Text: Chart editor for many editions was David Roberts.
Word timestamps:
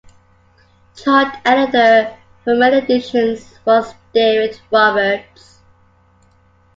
Chart 0.95 1.37
editor 1.45 2.11
for 2.43 2.55
many 2.55 2.79
editions 2.79 3.59
was 3.65 3.93
David 4.15 4.59
Roberts. 4.71 5.59